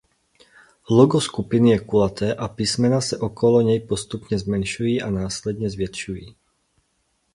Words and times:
Logo 0.89 1.21
skupiny 1.21 1.69
je 1.69 1.79
kulaté 1.79 2.33
a 2.33 2.47
písmena 2.47 3.01
se 3.01 3.17
okolo 3.17 3.61
něj 3.61 3.79
postupně 3.79 4.39
zmenšují 4.39 5.01
a 5.01 5.09
následně 5.09 5.69
zvětšují. 5.69 6.35